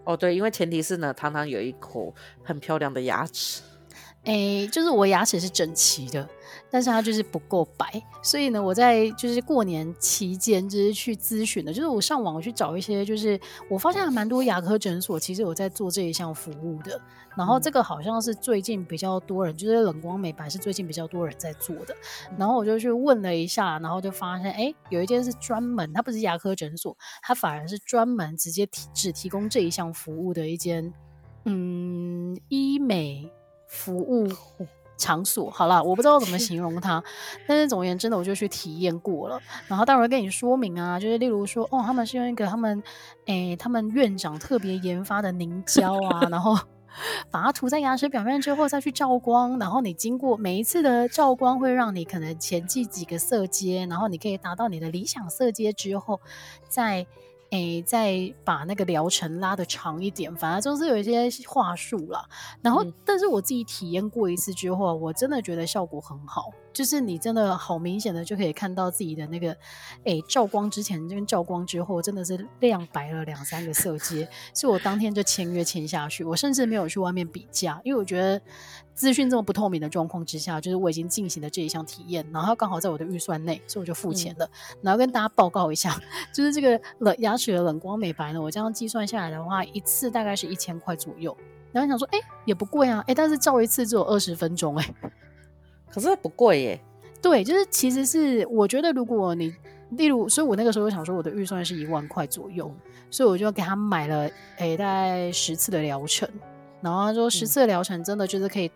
[0.05, 2.13] 哦，对，因为前提是呢，糖糖有一口
[2.43, 3.61] 很漂亮的牙齿，
[4.23, 6.27] 诶，就是我牙齿是整齐的。
[6.69, 16.99] 但是它就是不够白，所以呢，我在就是过年期间就是去咨询的，就是我上网我去找一些，就是我发现还蛮多牙科诊所其实有在做这一项服务的。
[17.37, 21.93] 然后这个好像是最近比较多人，就是冷光美白是最近比较多人在做的。
[22.37, 30.93] 然后我就去问了一下，然后就发现，哎，有一间是专门，它不是牙科诊所，它反而是专门直接提只提供这一项服务的一间，
[31.43, 33.29] 嗯，医美
[33.67, 34.29] 服务。
[34.97, 37.03] 场所好了，我不知道怎么 形容它，
[37.47, 39.41] 但是总而言之，呢我就去体验过了。
[39.67, 42.81] 然后待会儿跟你说明啊，就是例如说，哦，他们是用一个他们，
[43.25, 46.57] 诶、欸，他们院长特别研发的凝胶啊，然后
[47.29, 56.21] 把它涂在牙齿表面之后再去照光，然后你经过每一次的照光，会让你可能前进几个色阶，然后你可以达到你的理想色阶之后，
[56.67, 57.05] 再。
[57.55, 62.23] 诶，再把那个疗程拉的长一点，反正就是有一些话术啦。
[62.61, 66.51] 然后，嗯、但是我自己体验过一次之后，我真的觉得效果很好。
[66.73, 69.55] 就是你真的好明显的就可以看到自己的那个，
[70.03, 74.27] 诶，照光之前跟照光之后，真的是亮白了两三个色阶。
[74.53, 78.41] 所以我当天就签约签下去，我甚至没有去外面比价，因为我觉得
[78.95, 84.45] 资讯这么不透明的状况之下，就是我已经进行了这一项体验，然后刚好在我的预算内，所以我就付钱了。
[84.45, 86.01] 嗯、然后跟大家报告一下，
[86.33, 91.35] 就是这个冷牙齿的冷光美白呢，我这样计算下来的话，一次大概是一千块左右。
[91.71, 94.95] 然后想说，哎，也不贵啊，哎，但是照一次只有二十分钟，哎。
[95.91, 96.81] 可是不贵耶。
[97.21, 99.53] 对，就是其实是我觉得，如果你
[99.89, 102.73] 例如，所以我那个时候想说，我的预算是一万块左右，
[103.09, 106.29] 所以我就给他买了，哎，大概十次的疗程。
[106.81, 108.71] 然后他说，十次疗程真的就是可以。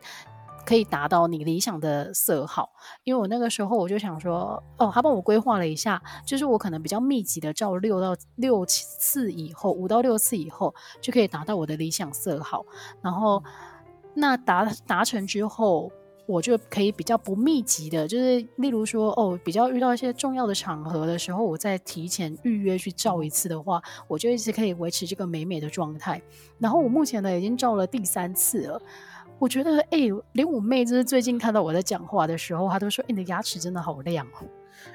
[0.65, 2.69] 可以达到你理想的色号，
[3.03, 12.63] 因为我那个时候我就想说，哦，他帮我规划了一下，就是我可能比较密集的照六到六次以后，五到六次以后就可以达到我的理想色号。
[13.01, 13.43] 然后
[14.13, 15.91] 那达达成之后，
[16.29, 26.21] 我就可以比较不密集的，就是例如说，哦，比较遇到一些重要的场合的时候，我再提前预约去照一次的话，我就一直可以维持这个美美的状态。
[26.59, 28.79] 然后我目前呢，已经照了第三次了。
[29.39, 34.45] 我觉得，哎、欸，连我妹就是最近看到我在讲话的时候，她都说：“哎、你的牙齿真的好亮哦。”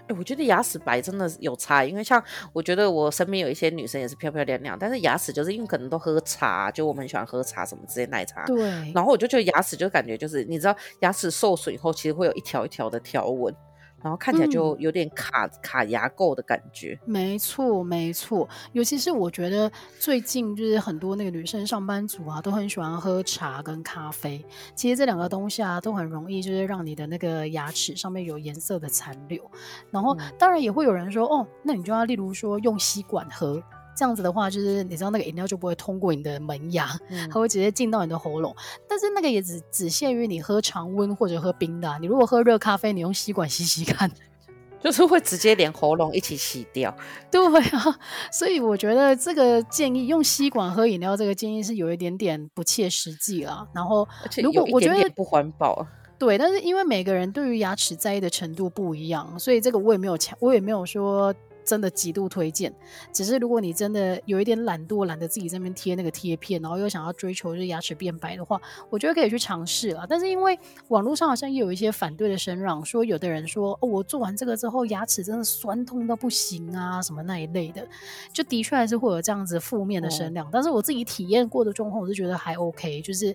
[0.09, 8.92] 哎，我觉得牙齿白真的有差，因为像我觉得我身边有一些女生也是漂漂亮亮，但是牙齿就是因为可能都喝茶，就我们很喜欢喝茶什么之类奶茶，对。
[8.94, 13.55] 然后我就觉得牙齿就感觉就是，你知道，牙齿受损以后，其实会有一条一条的条纹。
[14.04, 16.98] 然后看起来就有点卡、嗯、卡牙垢的感觉。
[17.06, 18.46] 没错，没错。
[18.72, 24.44] 尤其是我觉得最近就是很多那个女生上班族啊，都很喜欢喝茶跟咖啡。
[24.74, 29.50] 其实这两个东西啊，都很容易就是让你的那个牙齿上面有颜色的残留。
[29.90, 33.62] 然后当然也会有人说，哦，那你就要例如说用吸管喝。
[33.94, 38.54] 这样子的话，就是你知道那个饮料就不会通过你的门牙，嗯、它会直接进到你的喉咙。
[38.88, 41.98] 但是那个也只只限于你喝常温或者喝冰的、啊。
[42.00, 44.11] 你如果喝热咖啡，你用吸管吸吸看，
[44.83, 46.94] 就是会直接连喉咙一起洗掉。
[47.30, 47.98] 对啊，
[48.33, 53.68] 所以我觉得这个建议用吸管喝饮料，这个建议是有一点点不切实际了。
[53.72, 54.07] 然后，
[54.42, 55.87] 如果我觉得不环保，
[56.18, 61.33] 对，但是因为每个人对于牙齿在意的程度不一样，所以这个我也没有强，我也没有说。
[61.64, 62.72] 真的极度推荐，
[63.12, 70.07] 只是如果你真的有一点懒惰，懒得自己在那边贴那个贴片，然后又想要追求就是牙齿变白的话，我觉得可以去尝试了。
[70.09, 77.87] 但是因为网络上好像也有一些反对的声浪，说有的人说哦，我做完这个之后牙齿真的酸痛到不行啊，什么那一类的，
[78.33, 80.46] 就的确还是会有这样子负面的声量。
[80.46, 80.50] 哦。
[80.53, 83.35] 但是我自己体验过的状况，我是觉得还 OK，就是。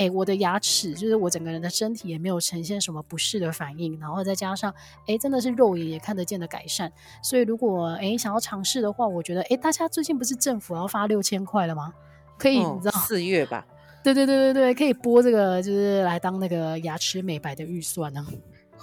[0.00, 6.90] 哎、欸，我的牙齿就是我整个人的身体也没有呈现什么不适的反应，然后再加上哎、欸，真的是肉眼也看得见的改善。
[7.22, 11.92] 所以如果哎、欸、想要尝试的话，我觉得哎、欸，大家最近不是政府要发六千块了吗？
[12.38, 13.66] 可以，哦、你知道四月吧？
[14.02, 18.26] 对对对对对，可以拨这个就是来当那个牙齿美白的预算呢。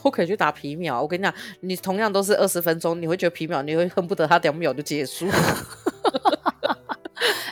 [0.03, 5.25] 我可以去打皮秒，我跟你讲，你同样都是二十分钟，你会觉得皮秒你会恨不得它两秒就结束。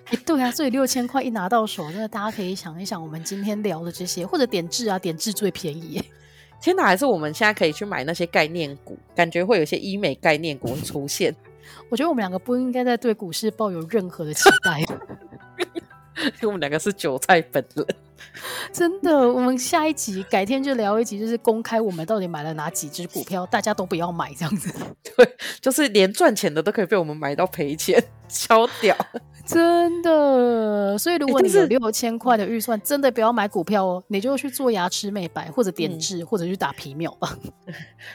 [0.05, 6.01] 哎，对啊，所以六千块一拿到手，真的大家可以想一想，我们今天聊的这些，或者点痣啊，点痣最便宜。
[6.61, 11.35] 天哪，还是我们现在可以去买那些概念股，感觉会有些医美概念股出现。
[11.89, 14.83] 我觉得我们两个不应该再对股市抱有任何的期待，
[16.43, 17.85] 我们两个是韭菜本人。
[18.71, 24.73] 真的，我们下一集改天就聊一集，就是公开我们到底买了哪几只股票，大家都不要买这样子。
[25.03, 28.95] 对，就是连赚钱的都可以被我们买到赔钱， 超屌。
[29.45, 37.37] 真的，所以如果你有六千块的预算，真的不要买股票哦，你就去做牙齿美白，或者点痣，嗯、或者去打皮秒吧。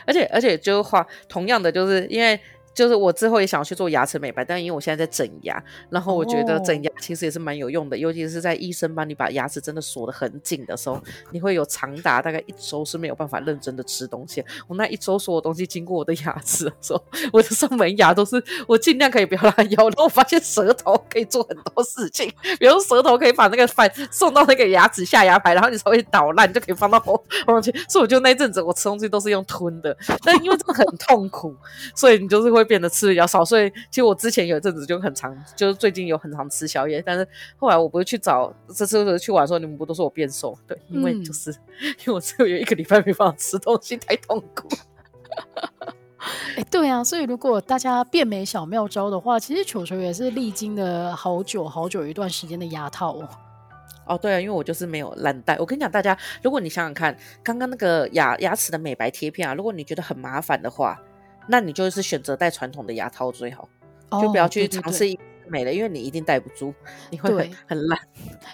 [0.07, 2.41] 而且而且就是话，同样的，就是因为。
[2.72, 8.02] 就是我之后也想要去做牙齿美白，但因为我现在在整牙，然后我觉得整牙其实也是蛮有用的，oh.
[8.02, 11.02] 尤其是在医生帮你把牙齿真的锁得很紧的时候，
[11.33, 14.42] 你会有长达大概一周是没有办法认真的吃东西。
[14.68, 27.72] 我那一周所有东西经过我的牙齿的时候， 我的上门牙都是我尽量可以不要让它咬，然后我发现舌头可以做很多事情，比如舌头可以把那个饭送到那个牙齿下牙排，然后你稍微捣烂就可以放到喉咙去。
[27.88, 31.54] 所以我就那阵子我吃东西都是用吞的，但因为这个很痛苦，
[31.96, 32.60] 所以你就是会。
[32.61, 40.57] 会变得吃比较少，所以其实我之前有一阵子就很常，就是最近有很常吃宵夜，但是后来我不是去找这次去玩的时候，你们不都说我变瘦？
[40.66, 44.68] 对，因为就是、嗯、因为我只有有一个礼拜没办法吃东西，太痛苦。
[46.57, 53.29] 哎、欸，对啊，所以如果大家变美小妙招的话，其实球球也是历经了好久好久一段时间的牙套哦。
[54.07, 55.57] 哦，对啊，因为我就是没有懒戴。
[55.59, 61.01] 我跟你讲，大家，如果你想想看，刚刚那个牙牙齿的美白贴片啊，如果你觉得很麻烦的话。
[61.51, 63.69] 那你就是选择戴传统的牙套最好，
[64.23, 65.05] 就不要去尝试。
[65.51, 66.73] 美了，因为你一定戴不住，
[67.11, 67.99] 你会很很烂。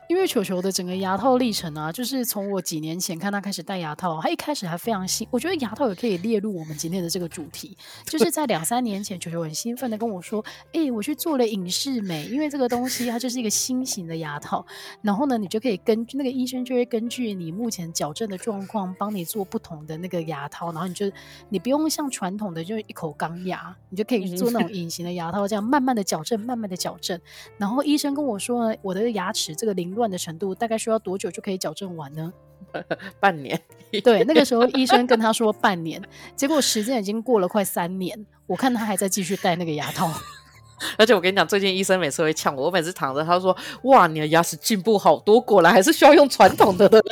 [0.08, 5.26] 因为球球的整个牙套历程啊，就是从我几年前看他开始戴牙套，他一开始还非常兴。
[5.30, 14.64] 我觉得牙套也可以列入我们今天的这个主题， 就是在两三年前，球球很兴奋的跟我说：“哎、欸，我去做了隐适美，因为这个东西它就是一个新型的牙套，
[15.02, 21.10] 然后呢，你就可以根据那个医生就会根据你目前矫正的状况，帮你做不同的那个牙套，然后你就
[21.48, 27.20] 你不用像传统的就一口钢牙，你就可以做那种隐形的牙套，这样慢慢的矫正，慢慢的矫。”矫正，
[27.58, 32.32] 然后医生跟我说呢，我的牙齿这个凌乱的程度大概需要多久就可以矫正完呢？
[33.18, 33.60] 半年。
[34.04, 36.00] 对，那个时候 医生跟他说半年，
[36.36, 40.08] 结果时间已经过了快三年，我看他还在继续戴那个牙套。
[40.98, 47.02] 而且我跟你讲，最近医生每次会呛我，我每次躺着，他说：“哇，你的牙齿进步好多，果然还是需要用传统的的。”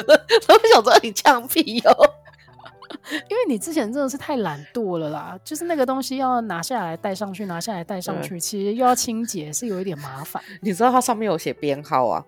[0.46, 1.92] 他会想说你呛屁哦，
[3.28, 10.42] 因为你之前真的是太懒惰了啦，就是那个东西要拿下来带上去，拿下来带上去，嗯、其实又要清洁，是有一点麻烦。
[10.60, 12.24] 你知道它上面有写编号啊，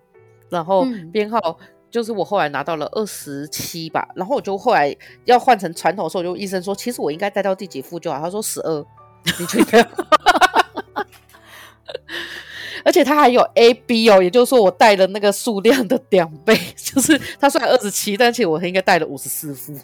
[0.49, 1.57] 然后编号
[1.89, 4.95] 就是我后来拿到了二十七吧，然后我就后来
[5.25, 8.85] 要换成传统的时候，就医生说，其实我应该带到第几副就好，他说十二，
[9.39, 9.85] 你确定？
[12.83, 19.77] 而且它还有 A B 哦，也就是说我带了那个数量的两倍， 就是它虽然二十七，但其实我应该带了五十四副。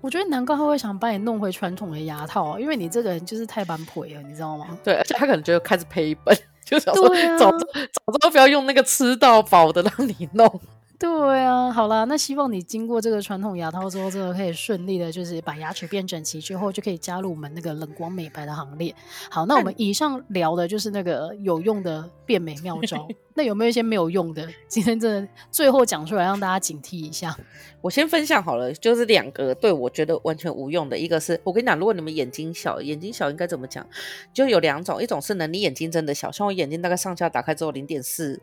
[0.00, 4.66] 我觉得难怪他会想把你弄回传统的牙套，因为你这个人就是太般配了，你知道吗？
[4.82, 10.60] 对，而且他可能觉得开始赔本， 就想说早早早都不要用那个吃到饱的让你弄。
[11.00, 18.94] 对啊，好啦，那希望你经过这个传统牙套之后，真的可以顺利的，就是把牙齿变整齐之后，就可以加入我们那个冷光美白的行列。
[19.30, 23.08] 好，那我们以上聊的就是那个有用的变美妙招。
[23.32, 24.46] 那有没有一些没有用的？
[24.68, 27.34] 今天真的最后讲出来，让大家警惕一下。
[27.80, 30.98] 我先分享好了，就是两个对我觉得完全无用的。
[30.98, 33.86] 一个是我跟你讲，如果你们眼睛小，眼睛小应该怎么讲？
[34.34, 38.38] 就有两种，一种是呢，你眼睛真的小，像我眼睛大概上下打开之后零点四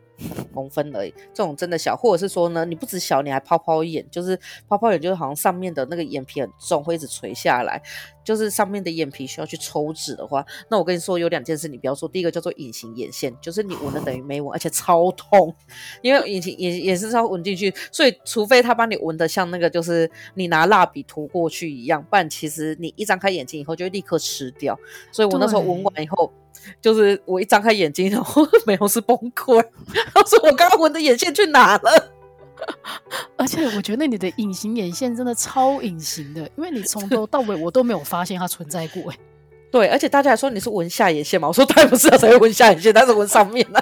[0.52, 4.38] 公分而已，这种真的小，或者是说呢，你不止小，你还泡泡眼，就是
[4.68, 7.82] 泡泡眼就是好像上面的那个眼皮很重，会一直垂下来。
[8.24, 12.06] 就是上面的眼皮需要去抽脂的话，那我跟你说有两件事你不要做。
[12.06, 15.54] 第一个叫做隐形眼线，就是你纹了等于没纹，而且超痛，
[16.02, 24.78] 因为隐形眼也是要纹进去，所以除非他帮你纹的像那个就是你拿蜡笔涂过去一样，不然其实你一张开眼睛以后就会立刻吃掉。
[25.10, 26.30] 所以我那时候纹完以后，
[26.82, 29.64] 就是我一张开眼睛，然后美容师崩溃，
[30.12, 32.17] 他说我刚刚纹的眼线去哪了？
[33.36, 39.10] 而且我觉得你的隐形眼线真的超隐形的，因为你从头到尾我都没有发现它存在过。
[39.10, 39.18] 哎，
[39.70, 41.48] 对，而且大家还说你是纹下眼线嘛？
[41.48, 43.80] 我说当然不是，才会纹下眼线，但是纹上面呢。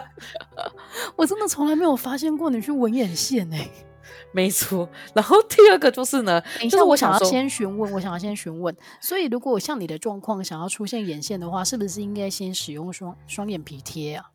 [1.17, 3.69] 我真的从来没有发现过你去纹眼线哎。
[4.33, 4.89] 没错。
[5.15, 14.27] 然后第二个就是呢，就是我想要先询问，我想要先询问，所以如果像你的状况想要出现眼线的话，是不是应该先使用双双眼皮贴啊？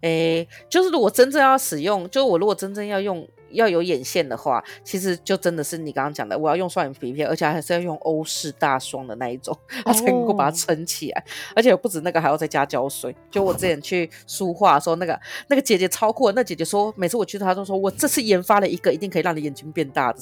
[0.00, 3.28] 诶，就是如果真正要使用，就是我如果真正要用。
[3.52, 11.24] 要有眼线的话，其实就真的是你刚刚讲的，我要用双眼皮贴，而且还是要用欧式大双的那一种， 它才能够把它撑起来。
[11.54, 13.14] 而且不止那个，还要再加胶水。
[13.30, 20.18] 就我之前去书画的时候，那个那个姐姐超酷，那姐姐说，每次我去她都说，我这次研发了一个一定可以让你眼睛变大的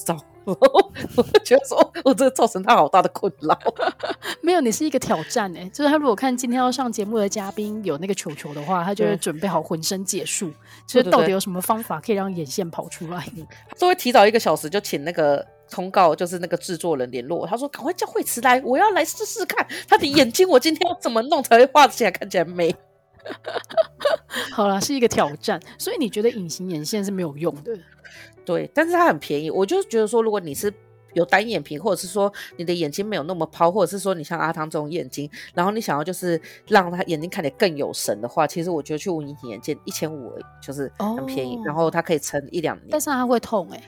[0.46, 0.52] 招。
[1.16, 3.58] 我觉得说，我这个造成他好大的困扰。
[4.42, 10.50] 没有，你是一个挑战哎、欸，就是他如果看今天要上节目的嘉宾有那个球球的话，他就会准备好浑身解数，
[10.86, 13.24] 就是到底有什么方法可以让眼线跑出来？
[13.68, 17.46] 他都会提早一个小时就请那个通告，就是那个制作人联络。
[17.46, 22.74] 他说：“赶快叫惠慈来，我要来试试看他的眼睛，我今天要怎么弄才会画起来看起来美。
[24.52, 27.78] ”好啦，是一个挑战，所以你觉得隐形眼线是没有用的？
[28.50, 29.48] 对，但是它很便宜。
[29.48, 30.72] 我就觉得说，如果你是
[31.12, 42.88] 有单眼皮，或者是说你的眼睛没有那么抛，或者是说你像阿汤这种眼睛，然后你想要就是让他眼睛看起来更有神的话，其实我觉得去无隐形眼镜一千五就是很便宜，哦、然后它可以撑一两年。
[42.90, 43.80] 但是它会痛哎、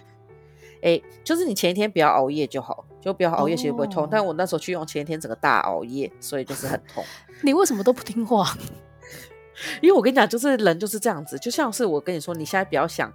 [0.83, 4.05] 欸，哎，就是你前一天不要熬夜就好，就不要熬夜，其实不会痛。
[4.05, 7.03] 哦、但我那时候去用前一天整个大熬夜，所以就是很痛。
[7.43, 8.47] 你为什么都不听话？
[9.83, 13.13] 因为我跟你讲，就是人就是这样子，就像是我跟你说，你现在不要想。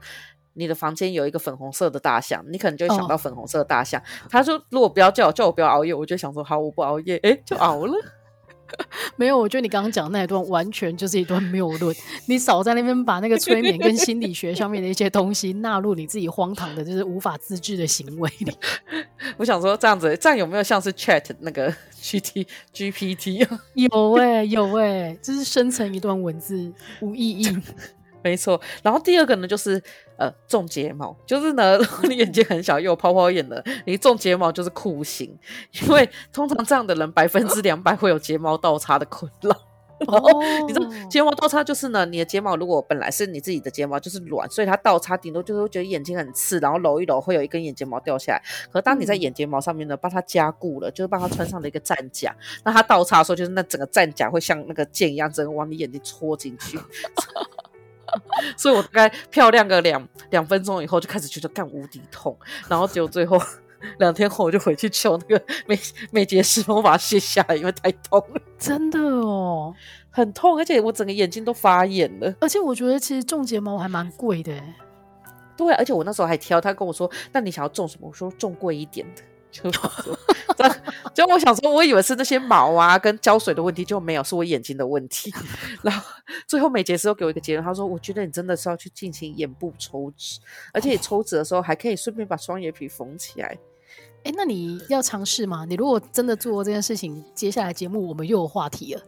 [0.57, 4.01] 你的房间有一个粉红色的大象，你可能就会想到粉红色的大象。
[4.01, 4.31] Oh.
[4.31, 7.93] 他说：“如果不要叫我，叫我不要熬夜，我就想说好，我不熬夜，哎，就 熬了。
[9.15, 11.95] ”没有，我觉得你刚刚讲的那一段完全就是一段谬论。
[12.25, 18.51] 你少在那边把那个催眠跟心理学上面的一些东西纳入你自己荒唐的，就是无法自制的行为里。
[19.37, 23.47] 我想说这样子，这样有没有像是 Chat 那个 G T G P T？
[23.75, 27.57] 有哎、欸，有哎、欸，就是生成一段文字无意义。
[28.21, 29.81] 没错，然后第二个呢，就是
[30.17, 35.37] 呃种睫毛，就是呢，如果你眼睛很小又有泡泡眼的，你种睫毛就是酷刑，
[35.81, 39.55] 因为通常这样的人百分之两百会有睫毛倒插的困扰。
[39.99, 40.29] 然后
[40.67, 48.43] 你知道睫毛倒插就是呢，你的睫毛如果本来是你自己的睫毛就是软，所以它倒插顶多就是会觉得眼睛很刺，然后揉一揉会有一根眼睫毛掉下来。
[48.71, 52.31] 可当你在眼睫毛上面呢，帮它加固了，就是帮它穿上了一个战甲，
[52.63, 56.79] 那它倒插的时候，就是那整个战甲会像那个剑一样，整个往你眼睛戳进去。
[58.57, 62.37] 所以我大概漂亮个两两分钟以后就开始觉得干无敌痛，
[62.67, 63.39] 然后结果最后
[63.99, 65.79] 两天后我就回去求那个 美
[66.11, 68.41] 美睫师帮我把它卸下来，因为太痛了。
[68.57, 69.73] 真的哦，
[70.09, 72.33] 很痛，而且我整个眼睛都发炎了。
[72.39, 74.51] 而且我觉得其实种睫毛还蛮贵的。
[75.55, 78.07] 对，而且我那时候还挑，他跟我说，那你想要种什么？
[78.07, 79.21] 我说种贵一点的。
[79.63, 80.17] 就说，
[81.13, 85.33] 就我想说，我以为是那些毛啊跟胶水的问题，就没有，是我眼睛的问题。
[85.81, 86.03] 然后
[86.45, 90.39] 最后美睫师又给我一个结论，他说：“我觉得你真的是要去进行眼部抽脂，
[90.73, 93.57] 而且你抽脂的时候还可以顺便把双眼皮缝起来。”
[94.23, 95.63] 哎，那你要尝试吗？
[95.65, 99.01] 你如果真的做这件事情，接下来节目我们又有话题了。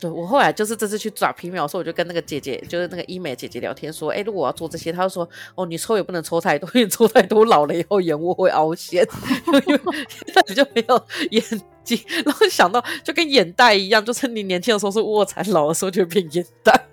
[0.00, 9.04] 对，我后来就是这次去抓皮秒的时候，我就跟那个姐姐，就是那个医美姐姐聊天说，哎，如果我要做这些，她就说，哦，你抽也不能抽太多，因为抽太多老了以后眼窝会凹陷，
[9.66, 11.42] 因为现在你就没有眼
[11.82, 11.98] 睛。
[12.24, 16.86] 然后想到就跟眼袋一样，就是你年轻的时候是卧蚕，老的时候就变眼袋。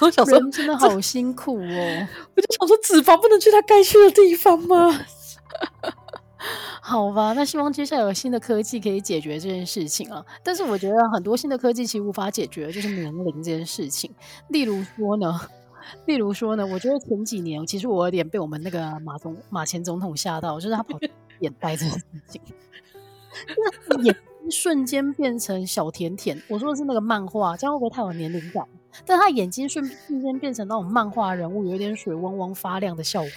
[0.00, 2.08] 我想说，真的好辛苦哦。
[2.36, 5.00] 我就想说，脂肪不能去它该去的地方吗？
[6.80, 10.24] 好吧，那希望接下来有新的科技可以解决这件事情啊。
[10.42, 14.10] 但是我觉得很多新的科技其实无法解决，就是年龄这件事情。
[14.48, 15.40] 例如说呢，
[16.06, 20.98] 例如说呢，我觉得前几年其实我有点被我们那个马总马前总统吓到，就是他跑
[21.40, 22.42] 眼袋 这件事情，
[24.02, 24.16] 眼
[24.50, 26.42] 瞬间变成小甜甜。
[26.48, 28.64] 我说的是那个漫画，这样会不会太有年龄感？
[29.04, 33.28] 但他眼睛瞬瞬间变成那种漫画人物，有点水汪汪发亮的效果。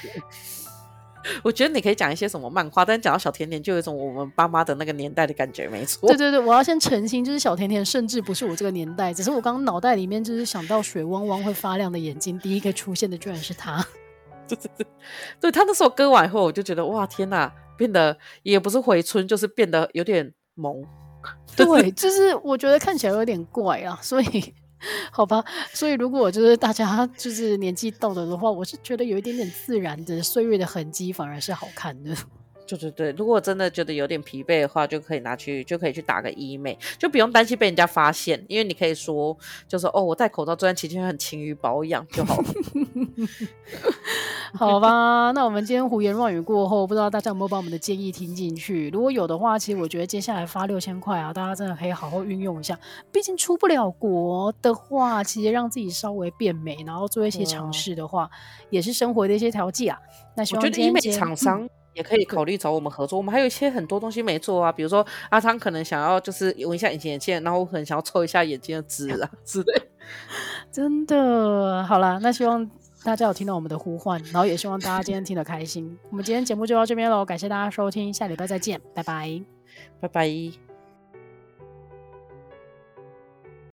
[1.43, 6.07] 我觉得你可以讲一些什么漫画，但讲到小甜甜，就有一种我们爸妈的那个年代的感觉，没错。
[6.09, 13.85] 对对对，我要先澄清，就是小甜甜甚至不是我这个年代，只是我刚刚脑袋里面就是想到水汪汪会发亮的眼睛，第一个出现的居然是他。
[14.47, 14.87] 对对对，
[15.39, 20.83] 对他那时候割完以后，我就觉得哇天哪，变得也不是回春，就是变得有点萌。
[21.55, 24.53] 对，就是我觉得看起来有点怪啊，所以。
[25.11, 32.15] 好吧，所以如果就是大家 就是年纪到了的话，我是觉得有一点点自然的岁月的痕迹，反而是好看的。
[32.65, 42.45] 对对对，如果真的觉得有点疲惫的话，就可以拿去，就可以去打个医美，就不用担心被人家发现，因为你可以说，就是哦，我戴口罩这段期间很勤于保养就好了。
[44.57, 48.89] 好吧，那我们今天胡言乱语过后，不知道大家有没有把我们的建议听进去？
[48.91, 52.77] 如果有的话，其实我觉得接下来发六千块啊，大家真的可以好好运用一下。
[53.11, 58.29] 毕竟出不了国的话，其实让自己稍微变美，然后做一些尝试的话，
[58.69, 59.97] 也是生活的一些调剂啊。
[60.35, 61.63] 那我觉得医美厂商。
[61.63, 69.73] 嗯也可以考虑找我们合作，我们还有一些很多东西没做啊，比如说阿汤可能想要就是闻一下隐形眼镜，然后我可能想要抽一下眼睛的脂啊之类。
[70.73, 72.67] 真的，好啦，那希望
[73.03, 75.97] 大家有听到我们的呼唤，然后也希望大家今天听得开心。
[76.09, 79.41] 我们今天节目就到这边喽，感谢大家收听，下礼拜再见，拜拜，
[79.99, 80.72] 拜拜。